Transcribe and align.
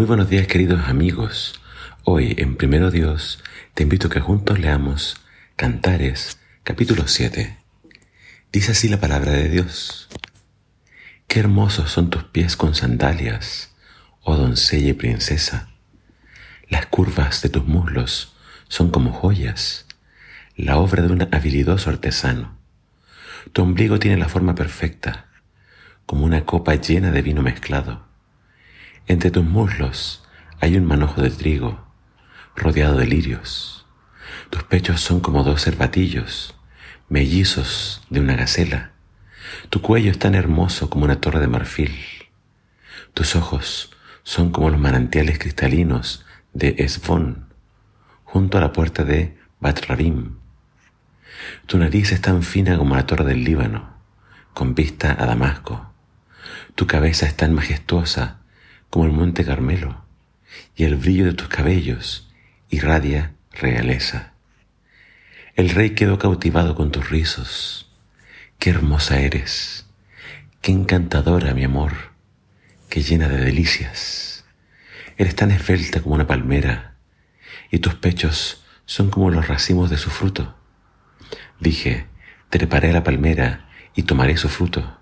Muy 0.00 0.06
buenos 0.06 0.30
días 0.30 0.46
queridos 0.46 0.88
amigos. 0.88 1.60
Hoy 2.04 2.34
en 2.38 2.56
Primero 2.56 2.90
Dios 2.90 3.44
te 3.74 3.82
invito 3.82 4.06
a 4.06 4.10
que 4.10 4.20
juntos 4.20 4.58
leamos 4.58 5.20
Cantares 5.56 6.38
capítulo 6.62 7.06
7. 7.06 7.58
Dice 8.50 8.72
así 8.72 8.88
la 8.88 8.98
palabra 8.98 9.32
de 9.32 9.50
Dios. 9.50 10.08
Qué 11.26 11.40
hermosos 11.40 11.90
son 11.90 12.08
tus 12.08 12.24
pies 12.24 12.56
con 12.56 12.74
sandalias, 12.74 13.74
oh 14.22 14.38
doncella 14.38 14.88
y 14.88 14.94
princesa. 14.94 15.68
Las 16.70 16.86
curvas 16.86 17.42
de 17.42 17.50
tus 17.50 17.66
muslos 17.66 18.34
son 18.68 18.90
como 18.90 19.12
joyas, 19.12 19.84
la 20.56 20.78
obra 20.78 21.02
de 21.02 21.12
un 21.12 21.28
habilidoso 21.30 21.90
artesano. 21.90 22.56
Tu 23.52 23.60
ombligo 23.60 23.98
tiene 23.98 24.16
la 24.16 24.30
forma 24.30 24.54
perfecta, 24.54 25.26
como 26.06 26.24
una 26.24 26.46
copa 26.46 26.74
llena 26.76 27.10
de 27.10 27.20
vino 27.20 27.42
mezclado. 27.42 28.09
Entre 29.06 29.30
tus 29.30 29.44
muslos 29.44 30.22
hay 30.60 30.76
un 30.76 30.84
manojo 30.84 31.22
de 31.22 31.30
trigo, 31.30 31.84
rodeado 32.54 32.96
de 32.98 33.06
lirios. 33.06 33.86
Tus 34.50 34.62
pechos 34.64 35.00
son 35.00 35.20
como 35.20 35.42
dos 35.42 35.62
cervatillos, 35.62 36.54
mellizos 37.08 38.02
de 38.10 38.20
una 38.20 38.36
gacela. 38.36 38.92
Tu 39.70 39.80
cuello 39.80 40.10
es 40.10 40.18
tan 40.18 40.34
hermoso 40.34 40.90
como 40.90 41.04
una 41.04 41.20
torre 41.20 41.40
de 41.40 41.48
marfil. 41.48 41.94
Tus 43.14 43.36
ojos 43.36 43.90
son 44.22 44.50
como 44.50 44.70
los 44.70 44.80
manantiales 44.80 45.38
cristalinos 45.38 46.24
de 46.52 46.76
Esbón, 46.78 47.48
junto 48.24 48.58
a 48.58 48.60
la 48.60 48.72
puerta 48.72 49.04
de 49.04 49.38
Batrabim. 49.60 50.36
Tu 51.66 51.78
nariz 51.78 52.12
es 52.12 52.20
tan 52.20 52.42
fina 52.42 52.76
como 52.76 52.94
la 52.94 53.06
torre 53.06 53.24
del 53.24 53.44
Líbano, 53.44 53.94
con 54.54 54.74
vista 54.74 55.16
a 55.18 55.26
Damasco. 55.26 55.90
Tu 56.74 56.86
cabeza 56.86 57.26
es 57.26 57.36
tan 57.36 57.54
majestuosa 57.54 58.39
como 58.90 59.06
el 59.06 59.12
monte 59.12 59.44
Carmelo, 59.44 60.04
y 60.74 60.84
el 60.84 60.96
brillo 60.96 61.24
de 61.24 61.32
tus 61.32 61.48
cabellos 61.48 62.28
irradia 62.68 63.34
realeza. 63.52 64.32
El 65.54 65.70
rey 65.70 65.90
quedó 65.90 66.18
cautivado 66.18 66.74
con 66.74 66.90
tus 66.90 67.08
rizos. 67.08 67.90
Qué 68.58 68.70
hermosa 68.70 69.20
eres, 69.20 69.86
qué 70.60 70.72
encantadora, 70.72 71.54
mi 71.54 71.64
amor, 71.64 71.92
qué 72.88 73.02
llena 73.02 73.28
de 73.28 73.38
delicias. 73.38 74.44
Eres 75.16 75.36
tan 75.36 75.50
esbelta 75.50 76.02
como 76.02 76.16
una 76.16 76.26
palmera, 76.26 76.96
y 77.70 77.78
tus 77.78 77.94
pechos 77.94 78.64
son 78.86 79.10
como 79.10 79.30
los 79.30 79.46
racimos 79.46 79.88
de 79.88 79.98
su 79.98 80.10
fruto. 80.10 80.56
Dije, 81.60 82.06
treparé 82.48 82.90
a 82.90 82.94
la 82.94 83.04
palmera 83.04 83.68
y 83.94 84.02
tomaré 84.02 84.36
su 84.36 84.48
fruto. 84.48 84.98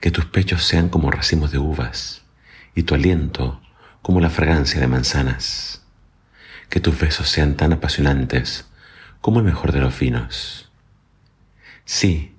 Que 0.00 0.10
tus 0.10 0.26
pechos 0.26 0.64
sean 0.64 0.90
como 0.90 1.10
racimos 1.10 1.50
de 1.50 1.58
uvas 1.58 2.23
y 2.74 2.82
tu 2.82 2.94
aliento 2.94 3.60
como 4.02 4.20
la 4.20 4.30
fragancia 4.30 4.80
de 4.80 4.86
manzanas. 4.86 5.82
Que 6.68 6.80
tus 6.80 6.98
besos 6.98 7.28
sean 7.28 7.56
tan 7.56 7.72
apasionantes 7.72 8.66
como 9.20 9.38
el 9.38 9.44
mejor 9.44 9.72
de 9.72 9.80
los 9.80 9.98
vinos. 9.98 10.70
Sí, 11.84 12.34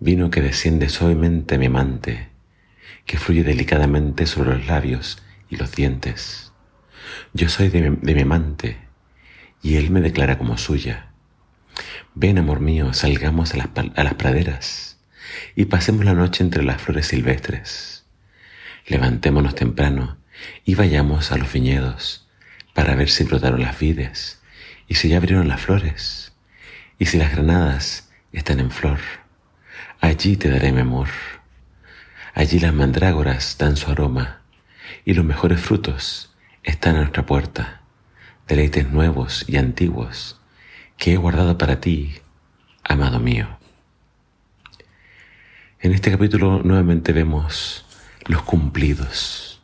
vino 0.00 0.30
que 0.30 0.42
desciende 0.42 0.88
suavemente 0.88 1.58
mi 1.58 1.66
amante, 1.66 2.28
que 3.06 3.18
fluye 3.18 3.44
delicadamente 3.44 4.26
sobre 4.26 4.56
los 4.56 4.66
labios 4.66 5.22
y 5.48 5.56
los 5.56 5.72
dientes. 5.72 6.52
Yo 7.32 7.48
soy 7.48 7.68
de 7.68 7.90
mi, 7.90 8.20
amante, 8.20 8.78
y 9.62 9.76
él 9.76 9.90
me 9.90 10.00
declara 10.00 10.38
como 10.38 10.58
suya. 10.58 11.12
Ven, 12.14 12.38
amor 12.38 12.60
mío, 12.60 12.92
salgamos 12.92 13.54
a 13.54 14.02
las 14.04 14.14
praderas 14.14 14.98
y 15.54 15.66
pasemos 15.66 16.04
la 16.04 16.14
noche 16.14 16.42
entre 16.42 16.64
las 16.64 16.82
flores 16.82 17.06
silvestres 17.06 17.97
levantémonos 18.88 19.54
temprano 19.54 20.18
y 20.64 20.74
vayamos 20.74 21.32
a 21.32 21.36
los 21.36 21.52
viñedos 21.52 22.26
para 22.74 22.94
ver 22.94 23.10
si 23.10 23.24
brotaron 23.24 23.60
las 23.60 23.78
vides 23.78 24.40
y 24.86 24.94
si 24.94 25.08
ya 25.08 25.18
abrieron 25.18 25.48
las 25.48 25.60
flores 25.60 26.32
y 26.98 27.06
si 27.06 27.18
las 27.18 27.32
granadas 27.32 28.10
están 28.32 28.60
en 28.60 28.70
flor. 28.70 28.98
Allí 30.00 30.36
te 30.36 30.48
daré 30.48 30.72
mi 30.72 30.80
amor. 30.80 31.08
Allí 32.34 32.58
las 32.60 32.72
mandrágoras 32.72 33.56
dan 33.58 33.76
su 33.76 33.90
aroma 33.90 34.42
y 35.04 35.14
los 35.14 35.24
mejores 35.24 35.60
frutos 35.60 36.34
están 36.62 36.96
a 36.96 37.00
nuestra 37.00 37.26
puerta, 37.26 37.82
deleites 38.46 38.90
nuevos 38.90 39.44
y 39.48 39.56
antiguos 39.56 40.40
que 40.96 41.12
he 41.12 41.16
guardado 41.16 41.58
para 41.58 41.80
ti, 41.80 42.14
amado 42.84 43.18
mío. 43.20 43.58
En 45.80 45.92
este 45.92 46.10
capítulo 46.10 46.62
nuevamente 46.62 47.12
vemos 47.12 47.84
los 48.28 48.42
cumplidos, 48.42 49.60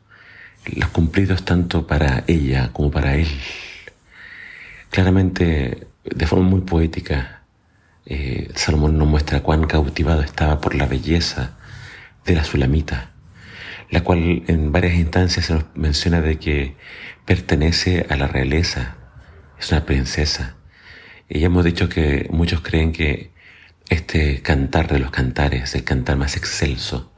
los 0.64 0.88
cumplidos 0.88 1.44
tanto 1.44 1.86
para 1.86 2.24
ella 2.26 2.70
como 2.72 2.90
para 2.90 3.14
él. 3.14 3.28
Claramente, 4.90 5.86
de 6.04 6.26
forma 6.26 6.48
muy 6.48 6.62
poética, 6.62 7.42
eh, 8.06 8.50
Salomón 8.54 8.98
nos 8.98 9.06
muestra 9.06 9.42
cuán 9.42 9.66
cautivado 9.66 10.22
estaba 10.22 10.60
por 10.60 10.74
la 10.74 10.86
belleza 10.86 11.56
de 12.24 12.34
la 12.34 12.44
Sulamita, 12.44 13.10
la 13.90 14.02
cual 14.02 14.42
en 14.46 14.72
varias 14.72 14.94
instancias 14.94 15.46
se 15.46 15.54
nos 15.54 15.64
menciona 15.74 16.20
de 16.20 16.38
que 16.38 16.76
pertenece 17.26 18.06
a 18.08 18.16
la 18.16 18.26
realeza, 18.26 18.96
es 19.58 19.70
una 19.72 19.84
princesa. 19.84 20.56
Y 21.28 21.40
ya 21.40 21.46
hemos 21.46 21.64
dicho 21.64 21.88
que 21.88 22.28
muchos 22.30 22.60
creen 22.60 22.92
que 22.92 23.32
este 23.90 24.40
cantar 24.40 24.88
de 24.88 24.98
los 24.98 25.10
cantares, 25.10 25.74
el 25.74 25.84
cantar 25.84 26.16
más 26.16 26.36
excelso, 26.36 27.13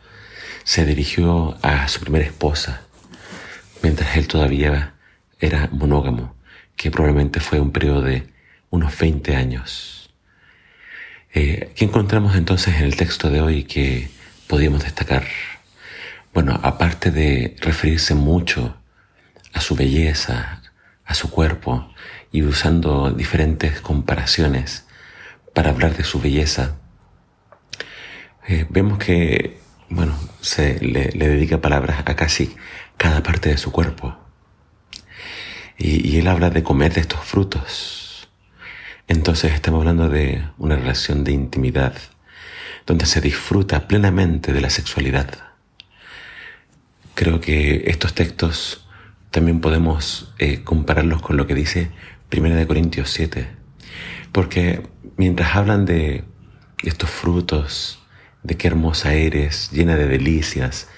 se 0.66 0.84
dirigió 0.84 1.56
a 1.62 1.86
su 1.86 2.00
primera 2.00 2.24
esposa, 2.24 2.82
mientras 3.84 4.16
él 4.16 4.26
todavía 4.26 4.94
era 5.38 5.68
monógamo, 5.70 6.34
que 6.74 6.90
probablemente 6.90 7.38
fue 7.38 7.60
un 7.60 7.70
periodo 7.70 8.02
de 8.02 8.26
unos 8.70 8.98
20 8.98 9.36
años. 9.36 10.10
Eh, 11.32 11.70
¿Qué 11.76 11.84
encontramos 11.84 12.34
entonces 12.34 12.74
en 12.74 12.82
el 12.82 12.96
texto 12.96 13.30
de 13.30 13.40
hoy 13.40 13.62
que 13.62 14.10
podíamos 14.48 14.82
destacar? 14.82 15.24
Bueno, 16.34 16.58
aparte 16.64 17.12
de 17.12 17.54
referirse 17.60 18.16
mucho 18.16 18.76
a 19.52 19.60
su 19.60 19.76
belleza, 19.76 20.62
a 21.04 21.14
su 21.14 21.30
cuerpo, 21.30 21.88
y 22.32 22.42
usando 22.42 23.12
diferentes 23.12 23.80
comparaciones 23.80 24.84
para 25.54 25.70
hablar 25.70 25.96
de 25.96 26.02
su 26.02 26.20
belleza, 26.20 26.74
eh, 28.48 28.66
vemos 28.68 28.98
que 28.98 29.64
bueno, 29.88 30.18
se 30.40 30.80
le, 30.80 31.10
dedica 31.10 31.60
palabras 31.60 32.02
a 32.06 32.16
casi 32.16 32.54
cada 32.96 33.22
parte 33.22 33.50
de 33.50 33.58
su 33.58 33.72
cuerpo. 33.72 34.16
Y, 35.78 36.18
él 36.18 36.28
habla 36.28 36.50
de 36.50 36.62
comer 36.62 36.94
de 36.94 37.02
estos 37.02 37.20
frutos. 37.20 38.28
Entonces 39.08 39.52
estamos 39.52 39.80
hablando 39.80 40.08
de 40.08 40.42
una 40.58 40.76
relación 40.76 41.22
de 41.22 41.32
intimidad, 41.32 41.94
donde 42.86 43.06
se 43.06 43.20
disfruta 43.20 43.86
plenamente 43.86 44.52
de 44.52 44.60
la 44.60 44.70
sexualidad. 44.70 45.28
Creo 47.14 47.40
que 47.40 47.84
estos 47.86 48.14
textos 48.14 48.86
también 49.30 49.60
podemos 49.60 50.34
eh, 50.38 50.62
compararlos 50.64 51.22
con 51.22 51.36
lo 51.36 51.46
que 51.46 51.54
dice 51.54 51.90
1 52.36 52.66
Corintios 52.66 53.10
7, 53.10 53.48
porque 54.32 54.82
mientras 55.16 55.54
hablan 55.54 55.84
de 55.84 56.24
estos 56.82 57.10
frutos, 57.10 58.05
de 58.46 58.56
qué 58.56 58.68
hermosa 58.68 59.14
eres, 59.14 59.70
llena 59.72 59.96
de 59.96 60.06
delicias, 60.06 60.88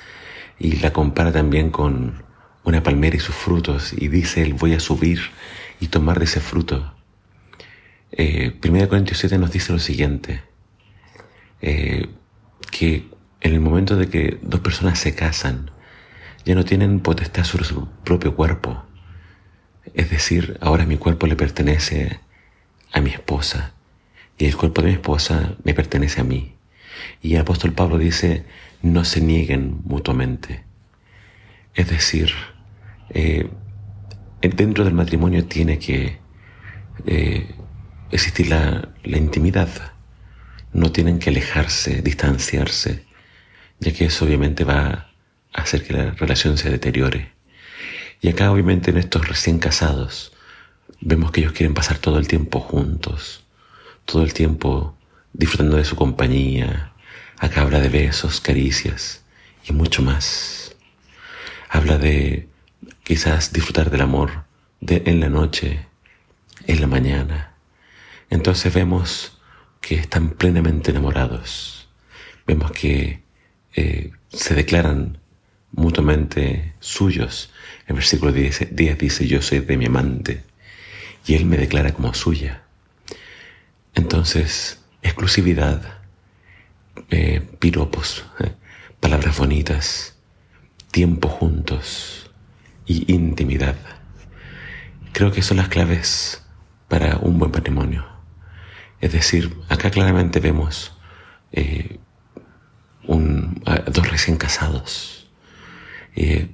y 0.59 0.77
la 0.77 0.93
compara 0.93 1.33
también 1.33 1.71
con 1.71 2.23
una 2.65 2.83
palmera 2.83 3.17
y 3.17 3.21
sus 3.21 3.35
frutos, 3.35 3.95
y 3.97 4.09
dice 4.09 4.43
él, 4.43 4.55
voy 4.55 4.75
a 4.75 4.81
subir 4.81 5.21
y 5.81 5.89
tomar 5.89 6.19
de 6.19 6.27
ese 6.27 6.41
fruto. 6.41 6.95
Eh, 8.13 8.59
1 8.63 8.89
Corintios 8.89 9.19
7 9.19 9.39
nos 9.39 9.51
dice 9.51 9.73
lo 9.73 9.79
siguiente, 9.79 10.43
eh, 11.63 12.09
que 12.71 13.09
en 13.41 13.53
el 13.55 13.61
momento 13.61 13.97
de 13.97 14.09
que 14.09 14.39
dos 14.43 14.61
personas 14.61 14.99
se 14.99 15.15
casan, 15.15 15.71
ya 16.45 16.55
no 16.55 16.65
tienen 16.65 17.01
potestad 17.01 17.45
sobre 17.45 17.65
su 17.65 17.89
propio 18.05 18.35
cuerpo. 18.35 18.85
Es 19.95 20.11
decir, 20.11 20.59
ahora 20.61 20.85
mi 20.85 20.99
cuerpo 20.99 21.27
le 21.27 21.37
pertenece 21.37 22.21
a 22.93 23.01
mi 23.01 23.11
esposa 23.11 23.73
y 24.37 24.47
el 24.47 24.57
cuerpo 24.57 24.83
de 24.83 24.89
mi 24.89 24.95
esposa 24.95 25.57
me 25.65 25.75
pertenece 25.75 26.21
a 26.21 26.25
mí. 26.25 26.58
Y 27.23 27.35
el 27.35 27.41
apóstol 27.41 27.73
Pablo 27.73 27.99
dice, 27.99 28.45
no 28.83 29.05
se 29.05 29.21
nieguen 29.21 29.81
mutuamente. 29.85 30.65
Es 31.75 31.89
decir, 31.89 32.33
eh, 33.11 33.49
dentro 34.41 34.85
del 34.85 34.95
matrimonio 34.95 35.45
tiene 35.45 35.79
que 35.79 36.19
eh, 37.07 37.55
existir 38.11 38.49
la, 38.49 38.89
la 39.05 39.19
intimidad. 39.19 39.69
No 40.73 40.93
tienen 40.93 41.19
que 41.19 41.31
alejarse, 41.31 42.03
distanciarse, 42.03 43.05
ya 43.81 43.93
que 43.93 44.07
eso 44.07 44.25
obviamente 44.25 44.65
va 44.65 45.11
a 45.53 45.63
hacer 45.63 45.85
que 45.85 45.93
la 45.93 46.11
relación 46.13 46.59
se 46.59 46.71
deteriore. 46.71 47.33
Y 48.21 48.29
acá 48.29 48.51
obviamente 48.51 48.91
en 48.91 48.99
estos 48.99 49.29
recién 49.29 49.59
casados 49.59 50.33
vemos 51.01 51.31
que 51.31 51.41
ellos 51.41 51.53
quieren 51.53 51.75
pasar 51.75 51.99
todo 51.99 52.19
el 52.19 52.27
tiempo 52.27 52.61
juntos, 52.61 53.45
todo 54.05 54.23
el 54.23 54.33
tiempo 54.33 54.97
disfrutando 55.33 55.77
de 55.77 55.85
su 55.85 55.97
compañía. 55.97 56.88
Acá 57.39 57.63
habla 57.63 57.81
de 57.81 57.89
besos, 57.89 58.41
caricias 58.41 59.23
y 59.65 59.73
mucho 59.73 60.03
más. 60.03 60.75
Habla 61.69 61.99
de 61.99 62.49
quizás 63.05 63.53
disfrutar 63.53 63.91
del 63.91 64.01
amor 64.01 64.45
en 64.81 65.21
la 65.21 65.29
noche, 65.29 65.87
en 66.67 66.81
la 66.81 66.87
mañana. 66.87 67.55
Entonces 68.31 68.73
vemos 68.75 69.39
que 69.81 69.95
están 69.95 70.31
plenamente 70.31 70.91
enamorados. 70.91 71.89
Vemos 72.47 72.73
que 72.73 73.23
eh, 73.75 74.11
se 74.31 74.55
declaran 74.55 75.19
mutuamente 75.73 76.75
suyos. 76.81 77.53
En 77.87 77.97
versículo 77.97 78.33
10, 78.33 78.75
10 78.75 78.99
dice, 78.99 79.27
yo 79.27 79.43
soy 79.43 79.61
de 79.61 79.77
mi 79.77 79.87
amante 79.87 80.43
y 81.27 81.35
él 81.35 81.45
me 81.47 81.57
declara 81.57 81.93
como 81.93 82.13
suya. 82.15 82.63
Entonces, 83.95 84.81
exclusividad, 85.03 85.98
eh, 87.11 87.41
piropos, 87.59 88.25
eh, 88.41 88.53
palabras 89.01 89.39
bonitas, 89.39 90.17
tiempo 90.91 91.29
juntos 91.29 92.31
y 92.87 93.13
intimidad. 93.13 93.77
Creo 95.13 95.33
que 95.33 95.43
son 95.43 95.57
las 95.59 95.69
claves 95.69 96.45
para 96.89 97.19
un 97.19 97.39
buen 97.39 97.53
patrimonio. 97.53 98.07
Es 99.01 99.13
decir, 99.13 99.57
acá 99.69 99.91
claramente 99.91 100.41
vemos 100.41 100.97
eh, 101.53 101.99
un, 103.07 103.63
dos 103.93 104.11
recién 104.11 104.37
casados, 104.37 105.31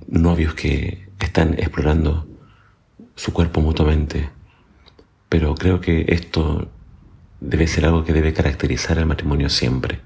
novios 0.08 0.54
que 0.54 1.08
están 1.20 1.54
explorando 1.54 2.28
su 3.16 3.32
cuerpo 3.32 3.60
mutuamente, 3.60 4.30
pero 5.28 5.54
creo 5.54 5.80
que 5.80 6.04
esto 6.08 6.70
debe 7.40 7.66
ser 7.66 7.86
algo 7.86 8.04
que 8.04 8.12
debe 8.12 8.32
caracterizar 8.32 8.98
al 8.98 9.06
matrimonio 9.06 9.48
siempre, 9.48 10.00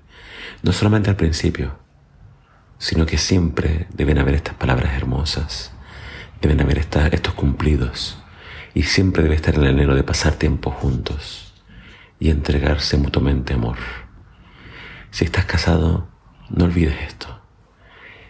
no 0.63 0.73
solamente 0.73 1.11
al 1.11 1.17
principio, 1.17 1.79
sino 2.79 3.07
que 3.07 3.19
siempre 3.19 3.87
deben 3.93 4.19
haber 4.19 4.35
estas 4.35 4.55
palabras 4.55 4.95
hermosas, 4.95 5.73
deben 6.41 6.61
haber 6.61 6.79
estos 6.79 7.35
cumplidos, 7.35 8.19
y 8.75 8.85
siempre 8.85 9.23
debe 9.23 9.35
estar 9.35 9.55
el 9.55 9.67
anhelo 9.67 9.95
de 9.95 10.05
pasar 10.05 10.35
tiempo 10.35 10.71
juntos 10.71 11.53
y 12.21 12.31
entregarse 12.31 12.97
mutuamente 12.97 13.55
amor. 13.55 13.79
Si 15.11 15.25
estás 15.25 15.47
casado, 15.47 16.09
no 16.51 16.65
olvides 16.65 17.01
esto. 17.03 17.41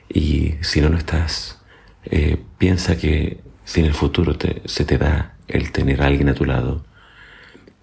Y 0.08 0.54
si 0.62 0.80
no 0.80 0.88
lo 0.88 0.96
estás, 0.96 1.60
eh, 2.04 2.42
piensa 2.56 2.96
que 2.96 3.42
si 3.64 3.80
en 3.80 3.86
el 3.86 3.94
futuro 3.94 4.36
se 4.64 4.84
te 4.84 4.96
da 4.96 5.36
el 5.48 5.72
tener 5.72 6.02
a 6.02 6.06
alguien 6.06 6.28
a 6.30 6.34
tu 6.34 6.44
lado, 6.44 6.84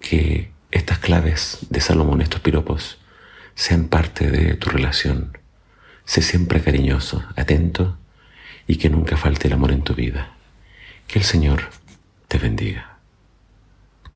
que 0.00 0.52
estas 0.70 0.98
claves 0.98 1.58
de 1.70 1.80
Salomón, 1.80 2.20
estos 2.20 2.40
piropos, 2.40 2.98
sean 3.56 3.88
parte 3.88 4.30
de 4.30 4.54
tu 4.54 4.70
relación. 4.70 5.36
Sé 6.04 6.22
siempre 6.22 6.60
cariñoso, 6.60 7.24
atento 7.34 7.98
y 8.68 8.76
que 8.76 8.90
nunca 8.90 9.16
falte 9.16 9.48
el 9.48 9.54
amor 9.54 9.72
en 9.72 9.82
tu 9.82 9.94
vida. 9.94 10.36
Que 11.08 11.18
el 11.18 11.24
Señor 11.24 11.70
te 12.28 12.38
bendiga. 12.38 12.95